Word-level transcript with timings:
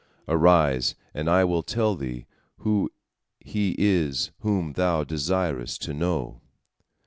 Arise, 0.27 0.95
and 1.13 1.29
I 1.29 1.43
will 1.43 1.61
tell 1.61 1.93
thee 1.95 2.25
who 2.57 2.91
he 3.39 3.75
is 3.77 4.31
whom 4.39 4.73
thou 4.73 5.03
desirest 5.03 5.79
to 5.83 5.93
know. 5.93 6.41